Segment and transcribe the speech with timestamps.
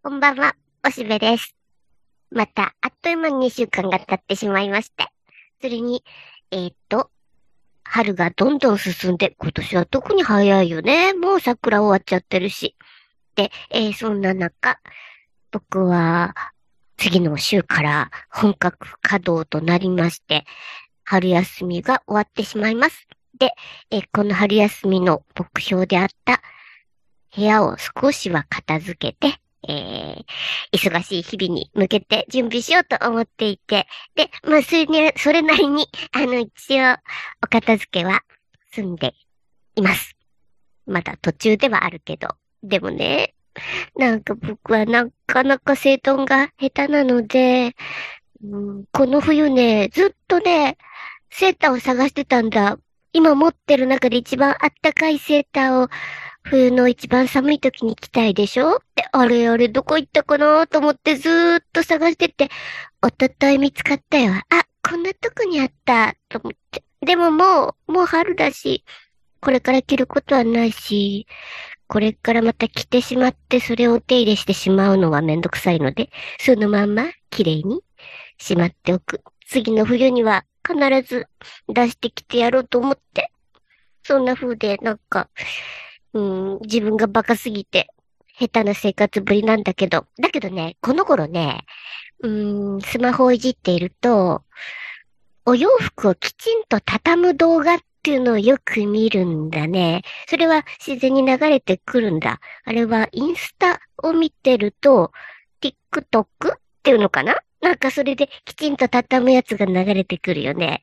[0.00, 0.54] こんばんは、
[0.86, 1.56] おしべです。
[2.30, 5.08] また、あっという間に2週間が経ってしまいまして。
[5.60, 6.04] それに、
[6.52, 7.10] えー、っと、
[7.82, 11.14] 春がどんどん進んで、今年は特に早いよね。
[11.14, 12.76] もう桜終わっちゃってるし。
[13.34, 14.78] で、えー、そんな中、
[15.50, 16.32] 僕は、
[16.96, 20.44] 次の週から本格稼働となりまして、
[21.02, 23.08] 春休みが終わってしまいます。
[23.36, 23.52] で、
[23.90, 26.40] えー、この春休みの目標であった
[27.34, 36.96] 部屋を少しは片付けて、えー、忙しい日々に向けて準備しようと思っていて、で、まあ、それに、それなりに、あの、一応、
[37.44, 38.22] お片付けは
[38.72, 39.14] 済んで
[39.76, 40.16] います。
[40.86, 42.28] まだ途中ではあるけど。
[42.62, 43.34] でもね、
[43.96, 47.74] なんか僕はなかなか整頓が下手なので、
[48.42, 50.78] うん、この冬ね、ずっとね、
[51.30, 52.78] セーターを探してたんだ。
[53.12, 55.88] 今持ってる中で一番あったかいセーターを
[56.50, 58.76] 冬の一番寒い時に着たいでしょ？
[58.76, 62.48] って、あれあれどこ行ったかなと思ってずーっと探してて、
[63.02, 64.32] おととい見つかったよ。
[64.32, 64.42] あ、
[64.88, 66.82] こんなとこにあった、と思って。
[67.04, 68.84] でももう、もう春だし、
[69.40, 71.26] これから着ることはないし、
[71.86, 76.10] これからまた着てしまってそれを手入れしてしまうのはめんどくさいので、
[76.40, 77.82] そのまんま綺麗に
[78.38, 79.22] しまっておく。
[79.46, 81.28] 次の冬には必ず
[81.68, 83.30] 出してきてやろうと思って、
[84.02, 85.28] そんな風でなんか、
[86.18, 87.88] うん、自分がバカすぎて、
[88.38, 91.64] 下手な生活ぶりなんだけど、だけどね、この頃ね、
[92.22, 92.28] う
[92.78, 94.42] ん、スマホをいじっていると、
[95.46, 100.02] お洋服をきちんと畳む動画っていうのをよく見るんだね。
[100.28, 102.40] それは自然に流れてくるんだ。
[102.64, 105.12] あれはインスタを見てると、
[105.60, 107.36] TikTok っていうのかな？
[107.60, 110.82] なんかそれできちんと畳むやつが流れてくるよね。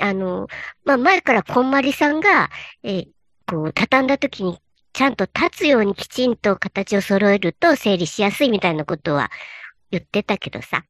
[0.00, 0.46] あの、
[0.84, 2.50] まあ、前からこんまりさんが、
[2.82, 3.08] えー、
[3.46, 4.58] こう、畳んだ時に
[4.98, 9.30] ちゃんと立つようにきちんと形を揃えると整理しやすいみたいなことは
[9.92, 10.82] 言ってたけどさ。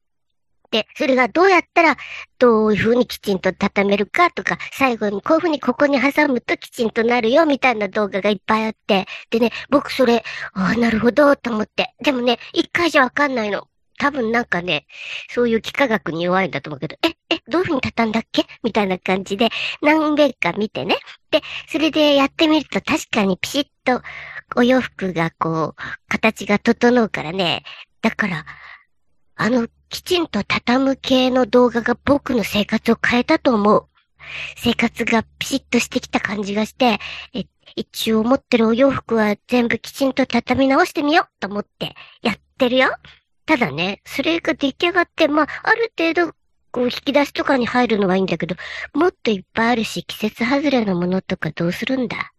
[0.70, 1.98] で、それがどうやったら、
[2.38, 10.24] どういう風にきちんと畳めるかとか、最後にこういう風にここに挟むときちんとなるよみたいな動画がいっぱいあって、でね、僕それ、
[10.54, 11.94] ああ、なるほど、と思って。
[12.02, 13.68] でもね、一回じゃわかんないの。
[13.98, 14.86] 多分なんかね、
[15.30, 18.46] そういう幾何学に弱いんだと思うけど、え、え、どういう風に畳んだっけ？
[18.62, 19.50] みたいな感じで、
[19.82, 20.96] 何遍か見てね。
[21.30, 24.02] で、それでやってみると確かにピシッと
[24.56, 27.64] お洋服がこう、形が整うからね。
[28.00, 28.46] だから、
[29.36, 33.86] あの、きちんと畳む系の動画が僕の生活を変えたと思う。
[34.56, 36.98] 生活がピシッとしてきた感じがして、
[37.34, 37.44] え、
[37.76, 42.90] 一応持ってるお洋服は全部きちんと畳み直してみようと思ってやってるよ。
[43.48, 46.34] ただね、それが出来上がって、まあ、ある程度、
[46.70, 48.56] こう、引き出しとかに入るのはいいんだけど、
[48.92, 52.32] もっといっぱいあるし、季節外れのものとかどうするんだ？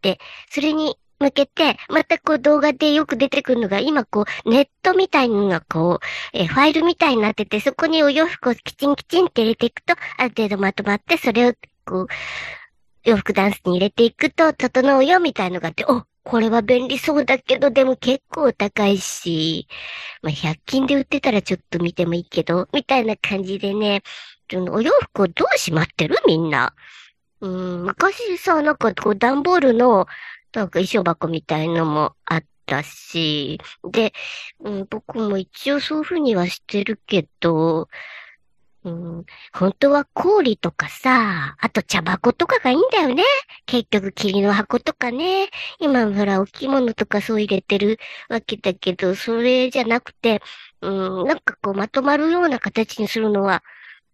[0.00, 11.54] で、それに向けて、またこう動画でよく出てくるのが、今こう、ネットみたいなのがこう、えファイルみたいになってて、そこにお洋服をきちんきちんって入れていくと、ある程度まとまって、それを
[11.84, 12.06] こう、
[13.02, 19.68] 洋服ダンスに入れていくと、整うよみたいなのがあって、お、これは便利そうだけど、でも結構高いし、
[20.22, 24.02] まあ、100均で売ってたらちょっと見てもいいけど、みたいな感じでね、
[24.70, 26.16] お洋服をどうしまってる？
[26.26, 26.74] みんな。
[27.40, 30.06] うん、昔さ、なんかこう段ボールの、
[30.54, 33.60] なんか衣装箱みたいのもあったし、
[33.90, 34.12] で、
[34.60, 37.88] うん、僕も一応そういうふうにはしてるけど、
[38.84, 39.24] うん、
[39.54, 43.24] 本当は氷とかさ、あと茶箱とかがいいんだよね。
[43.64, 45.48] 結局霧の箱とかね。
[45.80, 50.42] 今ほら、お着物とかそう入れてるわけだけど、それじゃなくて、
[50.82, 50.90] う
[51.24, 53.62] ん、なんかこうまとまるような形にするのは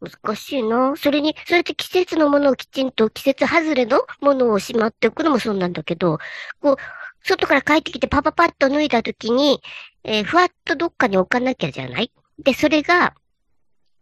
[0.01, 0.95] 難しいな。
[0.97, 6.19] それに、そうやって季節のものをきちんと季節外れのものをしまっておくのもそうなんだけど、
[6.61, 6.77] こう、
[7.25, 9.61] 外から帰ってきてパパパッと脱いだ時に、
[10.05, 12.13] えー、ふわっとどっかに置かなきゃじゃない？
[12.39, 13.15] で、それが、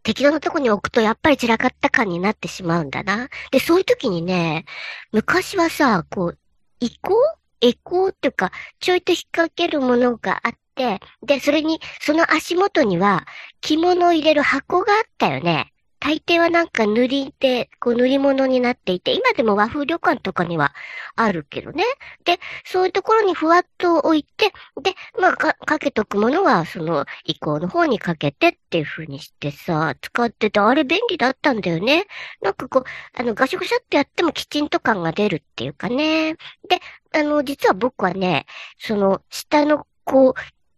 [0.08, 3.28] 適当なとこに置くとやっぱり散らかった感になってしまうんだな。
[3.50, 4.64] で、そういう時にね、
[5.12, 6.38] 昔はさ、こう、
[6.80, 7.14] 移行
[7.60, 8.06] エコ？
[8.06, 13.26] ーっていうか、ちょいと引っ掛けるものがあって、で、それに、その足元には、
[13.60, 15.74] 着物を入れる箱があったよね。
[16.00, 20.72] 大抵はなんか塗りで、こう塗り物になっていて、今でも和風旅館とかには
[21.16, 21.84] あるけどね。
[22.24, 24.52] で、そういうところにふわっと置いて、
[24.82, 32.06] で、まあか、かけとくものは、その、移行の方にかけてっていう風にしてさ、使ってて、あれ便利だったんだよね。
[32.42, 32.84] なんかこう、
[33.14, 36.34] あの、ガシャガシャってやってもきちんと感が出るっていうかね。
[36.68, 36.80] で、
[37.12, 38.46] あの、実は僕はね、
[38.78, 40.34] その、下の、こう、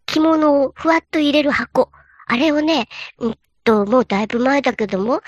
[0.06, 1.90] 着物をふわっと入れる箱。
[2.26, 2.88] あれをね、
[3.18, 3.38] うん
[3.70, 5.22] と、もうだいぶ前だけども、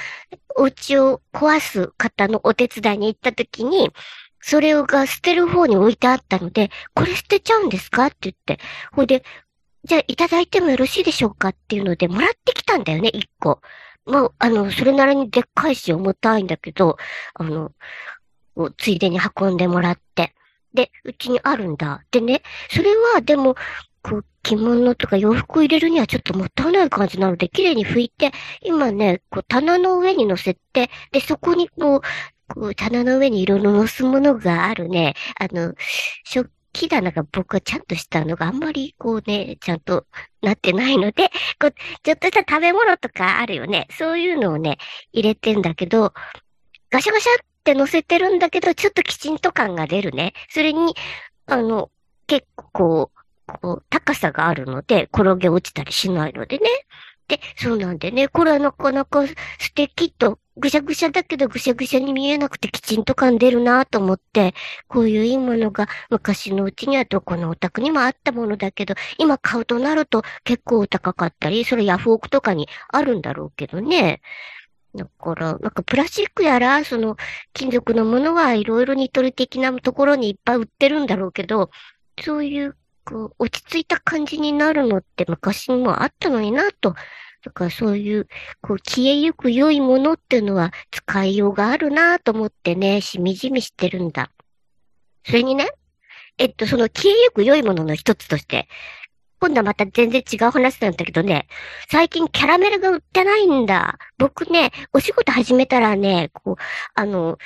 [0.56, 3.92] お家を壊す方のお手伝いに行った時に、
[4.40, 8.58] それが捨てる方に置いてあったので、これ捨てちゃうんですかって言って、
[8.92, 9.22] ほいで、
[9.84, 13.60] じゃあいただいてもよろしいでしょうかっていうので、もらってきたんだよね、一個。
[14.06, 16.96] もう、あの、それなりにでっかいし重たいんだけど、
[17.34, 17.70] あの、
[18.76, 20.34] ついでに運んでもらって。
[20.74, 22.02] で、うちにあるんだ。
[22.10, 23.54] でね、それはでも、
[24.02, 28.32] こう、着物とか洋服を入れるにはちょっともったいない感じなので、綺麗に拭いて、
[28.62, 32.00] 今ね、こう、棚の上に乗せて、で、そこにこう、
[32.54, 35.74] こう、棚の上にいろいろ乗すものがあるね、あの、
[36.24, 40.06] 食器棚が僕はちゃんとしたのがあんまりこうね、ちゃんと
[40.42, 43.86] なってないので、こう、ちょっとした食べ物とかあるよね。
[43.90, 44.78] そういうのをね、
[45.12, 46.12] 入れてんだけど、
[46.90, 50.32] ガシャガシャって乗せてるんだけど、ちょっときちんと感が出るね。
[50.50, 50.94] それに、
[51.46, 51.90] あの、
[52.26, 53.10] 結構、
[53.60, 56.68] こう、高さがあるので、転げ落ちたりしないのでね。
[57.28, 59.34] で、そうなんでね、これはなかなか素
[59.74, 64.54] 敵と、ぐしゃぐしゃだけどぐしゃぐしゃに見えなくてきちんと感出るなと思って、
[64.86, 74.20] こういういいものが昔のうちにはどこのお宅にもあったものだけど、今買うとなると結構高かったり、それヤフオクとかにあるんだろうけどね。
[74.94, 77.16] だから、なんかプラスチックやら、その
[77.54, 81.70] 金属のものはいろいろニトリ的なところにいっぱい売ってるんだろうけど、
[82.22, 86.94] そういうこう、落ち着いた感じになるのって昔にもあったのになと。
[87.44, 88.28] だからそういう、
[88.60, 94.30] こう、消えゆく良いものっていうのは使いようがあるなと思ってね、しみじみしてるんだ。
[95.26, 95.70] それにね、
[96.38, 98.68] えっと、その消えゆく良いものの一つとして、
[99.40, 101.48] 今度はまた全然違う話なんだけどね、
[101.90, 103.98] 最近キャラメルが売ってないんだ。
[104.18, 106.56] 僕ね、お仕事始めたらね、こう、
[106.94, 107.38] あの、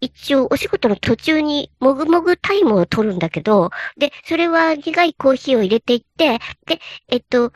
[0.00, 7.52] 一応お仕事の途中にもぐもぐタイムを取るんだけど、で、それは苦いコーヒーを入れていって、で、えっと、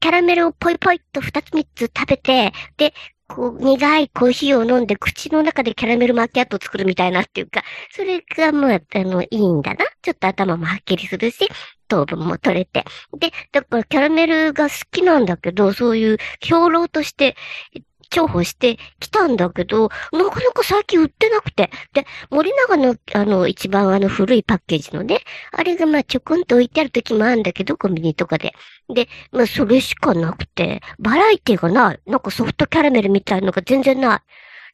[0.00, 2.92] キャラメルをポイポイっと二つ三つ食べて、で、
[3.28, 9.84] こう、苦いコーヒーを飲んで口の中でキャラメルマキアットを作るみたいなっていうか、それがもう、あの、いいんだな。
[10.02, 11.48] ちょっと頭もはっきりするし、
[11.88, 12.84] 糖分も取れて。
[13.18, 17.36] で、だからキャラメルが好きなんだけど、そういう兵糧として、
[18.10, 21.70] 重宝してきたんだけど、なかなか最近売ってなくて。
[21.92, 25.20] で、森永の、あの、一番あの古いパッケージのね、
[25.52, 28.54] あれがまあちょこんと置いてある時もあるんだけど、コンビニとかで。
[28.88, 32.00] で、まあそれしかなくて、バラエティがない。
[32.06, 34.20] なんかソフトキャラメルみたいのが全然ない。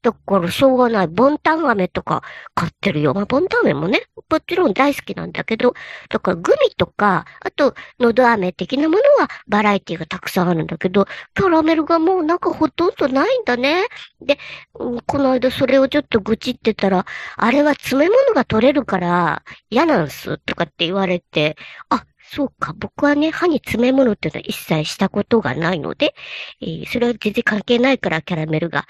[0.03, 1.09] だからしょうがない。
[1.09, 2.23] ボンタン飴とか
[2.55, 3.15] 買ってるよ。
[3.15, 5.75] まあ、ボンタン飴もね、もちろん大好きなんだけど、
[6.09, 13.85] だからグミとか、あと、のど飴的なものはバラエティがたくさんあるんだけど、キャラメルがもうなんかほとんどないんだね。
[14.21, 14.39] で、
[14.73, 17.07] この間それをちょっと愚痴ってたら、
[17.37, 21.57] あれは詰め物が取れるから嫌なんすとかって言われて、
[21.91, 22.05] あ、
[22.35, 22.73] そうか。
[22.73, 26.15] 僕はね、歯に詰め物っていうのは一切したことがないので、
[26.63, 28.87] えー、それは全然関係ないからキャラメルが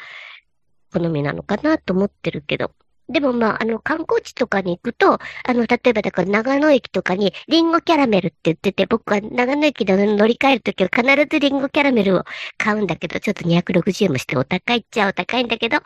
[0.93, 2.73] 好みなのかなと思ってるけど。
[3.09, 5.19] でもまあ、あの、観光地とかに行くと、あ
[5.49, 12.25] の、例えばだから長野駅とかにリンゴキャラメルって言ってて、僕は長野駅で乗り換えるときは必ずリンゴキャラメルを
[12.57, 15.79] 買うんだけど、ちょっと260円もしてお高いっちゃお高いんだけど、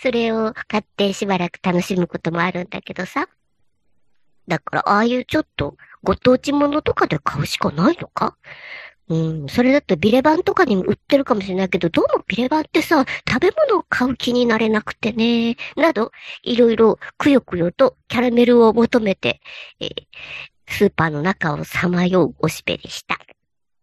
[0.00, 3.28] それを買ってしばらく楽しむこともあるんだけどさ。
[4.48, 8.36] だから、ああいうちょっとご当地ものとかで買うしかないのか？
[9.12, 16.12] うん、それだとビレバンとかにも売ってるかもしれないけど、どうもビレバンってさ、食べ物を買う気になれなくてね、など、
[16.42, 19.42] いろいろくよくよとキャラメルを求めて、
[19.80, 19.92] えー、
[20.66, 23.18] スーパーの中をさまようおしべでした。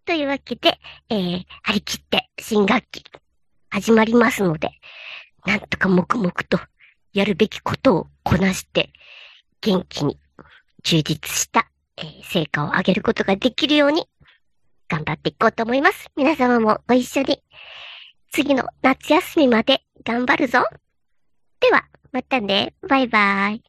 [0.03, 0.79] というわけで、
[1.09, 3.03] えー、張り切って新学期
[3.69, 4.71] 始まりますので、
[5.45, 6.59] なんとか黙々と
[7.13, 8.89] やるべきことをこなして、
[9.61, 10.17] 元気に
[10.81, 14.07] 充実した、えー、成果を上げることができるように
[14.89, 16.09] 頑張っていこうと思います。
[16.15, 17.41] 皆様もご一緒に、
[18.31, 20.65] 次の夏休みまで頑張るぞ。
[21.59, 22.73] では、またね。
[22.87, 23.63] バイバイ。